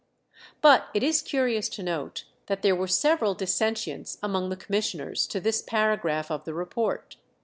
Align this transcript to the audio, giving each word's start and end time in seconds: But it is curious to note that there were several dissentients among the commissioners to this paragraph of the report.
But 0.61 0.87
it 0.95 1.03
is 1.03 1.21
curious 1.21 1.69
to 1.69 1.83
note 1.83 2.23
that 2.47 2.63
there 2.63 2.75
were 2.75 2.87
several 2.87 3.35
dissentients 3.35 4.17
among 4.23 4.49
the 4.49 4.55
commissioners 4.57 5.27
to 5.27 5.39
this 5.39 5.61
paragraph 5.61 6.31
of 6.31 6.43
the 6.43 6.55
report. 6.55 7.17